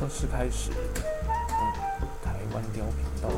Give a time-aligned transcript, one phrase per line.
[0.00, 0.70] 测试开始。
[0.96, 3.28] 嗯，台湾雕频道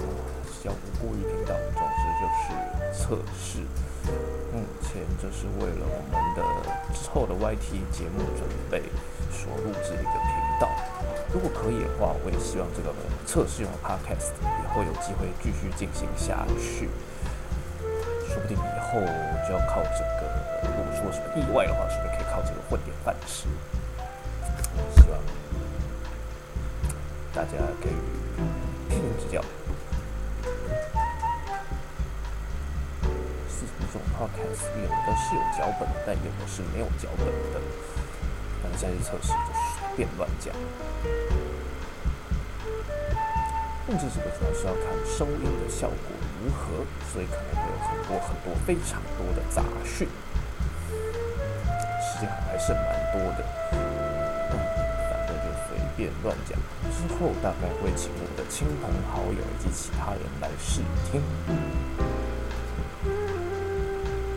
[0.62, 3.58] 叫无过于频道，总之就是测试。
[4.54, 6.40] 目前这是为了我们的
[6.94, 8.80] 之后的 YT 节目准备
[9.32, 10.30] 所录制的一个频
[10.60, 10.70] 道。
[11.34, 12.94] 如果可以的话，我也希望这个
[13.26, 14.30] 测试用的 Podcast
[14.62, 16.88] 以后有机会继续进行下去。
[18.30, 19.02] 说不定以后
[19.48, 20.30] 就要靠这个，
[20.62, 23.48] 如果说什么意外的话，说不定可以靠这个混点饭吃。
[27.34, 27.92] 大家给予
[28.90, 29.40] 批评指教。
[33.48, 37.60] 是这种 Podcast 有的是有脚本，但有的是没有脚本的。
[38.62, 40.54] 反正现在测试就随便乱讲。
[43.88, 45.96] 录制这个主要是要看收音的效果
[46.44, 50.06] 如何，所以可能会有很多很多非常多的杂讯，
[51.98, 53.91] 时间还是蛮多的。
[56.22, 56.58] 乱讲。
[56.90, 61.20] 之后大概会请我的亲朋好友以及其他人来试听。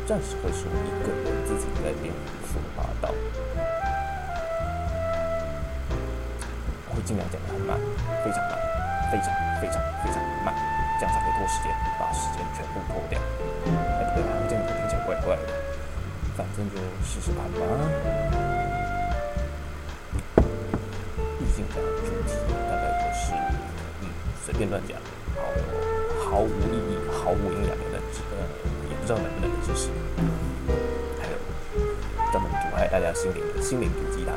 [0.05, 3.09] 暂时会是我一个人自己在练胡说八道，
[6.89, 7.79] 我会尽量讲得很慢，
[8.23, 8.59] 非常慢。
[9.11, 9.27] 非常
[9.61, 10.53] 非常非常慢，
[10.99, 13.19] 这样才会拖时间，把时间全部拖掉。
[13.67, 15.41] 哎，不对，好像这样子听起来怪怪的。
[16.35, 18.54] 反正就试试看吧。
[24.55, 24.97] 随便乱讲，
[26.23, 28.23] 毫无意义、毫无营养的知识，
[28.89, 29.89] 也不知道能不能的知识。
[31.19, 31.35] 还有
[32.31, 34.33] 专门毒害大家心灵的心灵毒鸡汤。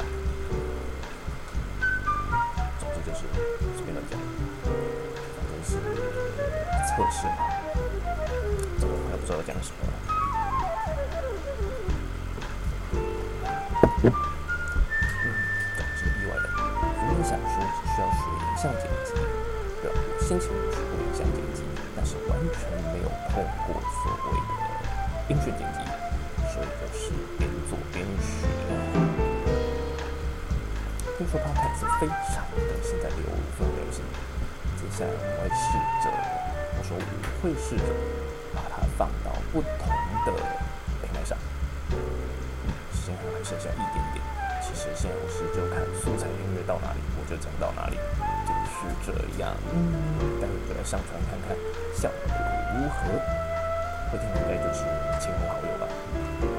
[6.88, 7.46] 测试嘛，
[8.80, 9.78] 这个我还不知道讲什么。
[14.02, 14.10] 嗯，
[15.76, 16.44] 总之意外的。
[17.06, 17.46] 原本想说
[17.78, 19.57] 只需要学影像剪辑，对，我
[20.20, 21.62] 先前有学过影像剪辑，
[21.94, 22.58] 但是完全
[22.92, 24.50] 没有碰过所谓的
[25.28, 25.78] 音讯剪辑，
[26.52, 28.46] 所以就是边做边学。
[31.16, 33.24] 听说 Podcast 非常的现在流
[33.58, 34.04] 风流行，
[34.76, 35.66] 接下来我会试
[36.04, 36.10] 着。
[36.78, 37.02] 我说我
[37.42, 37.82] 会试着
[38.54, 39.88] 把它放到不同
[40.26, 40.32] 的
[41.02, 41.36] 平台上，
[42.92, 44.22] 时间还剩下一点点。
[44.62, 47.98] 其实现在我是就看素材音乐到哪里，我就讲到哪里，
[48.78, 49.12] 是这
[49.42, 49.54] 样。
[50.40, 51.56] 待会就来上传看看
[51.94, 52.34] 效果
[52.74, 53.48] 如何。
[54.10, 54.84] 会听应该就是
[55.20, 56.57] 亲朋好友吧。